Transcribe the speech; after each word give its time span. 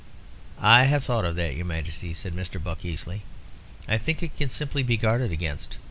"I 0.59 0.85
have 0.85 1.03
thought 1.03 1.25
of 1.25 1.35
that, 1.35 1.55
your 1.55 1.67
Majesty," 1.67 2.11
said 2.15 2.33
Mr. 2.33 2.57
Buck, 2.63 2.83
easily, 2.83 3.21
"and 3.85 3.93
I 3.93 3.97
think 3.99 4.23
it 4.23 4.35
can 4.35 4.49
simply 4.49 4.81
be 4.81 4.97
guarded 4.97 5.31
against. 5.31 5.77